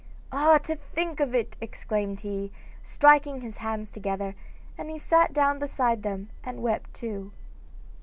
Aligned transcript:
'Ah, 0.31 0.57
to 0.57 0.75
think 0.75 1.19
of 1.19 1.35
it!' 1.35 1.57
exclaimed 1.61 2.21
he, 2.21 2.51
striking 2.81 3.41
his 3.41 3.59
hands 3.59 3.91
together, 3.91 4.33
and 4.75 4.89
he 4.89 4.97
sat 4.97 5.31
down 5.31 5.59
beside 5.59 6.01
them 6.01 6.31
and 6.43 6.63
wept 6.63 6.91
too. 6.91 7.31